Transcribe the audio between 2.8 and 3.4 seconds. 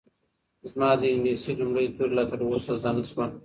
نه شول.